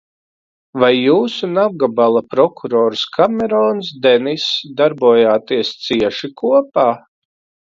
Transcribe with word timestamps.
Vai 0.83 0.87
jūs 0.95 1.35
un 1.47 1.53
apgabala 1.63 2.23
prokurors 2.35 3.03
Kamerons 3.17 3.93
Deniss 4.07 4.49
darbojāties 4.81 5.75
cieši 5.85 6.33
kopā? 6.45 6.89